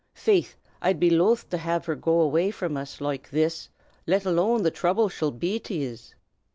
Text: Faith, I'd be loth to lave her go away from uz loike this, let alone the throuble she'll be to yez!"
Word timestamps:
Faith, 0.15 0.57
I'd 0.81 0.99
be 0.99 1.11
loth 1.11 1.47
to 1.51 1.57
lave 1.67 1.85
her 1.85 1.93
go 1.93 2.21
away 2.21 2.49
from 2.49 2.75
uz 2.75 2.99
loike 3.01 3.29
this, 3.29 3.69
let 4.07 4.25
alone 4.25 4.63
the 4.63 4.71
throuble 4.71 5.09
she'll 5.11 5.29
be 5.29 5.59
to 5.59 5.75
yez!" 5.75 6.15